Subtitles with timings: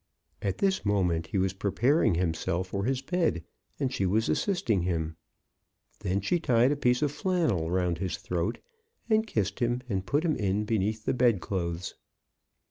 [0.41, 3.43] At this mo ment he was preparing himself for his bed,
[3.79, 5.15] and she was assisting him.
[5.99, 8.57] Then she tied a piece of flannel round his throat,
[9.11, 11.93] and kissed him, and put him in beneath the bedclothes.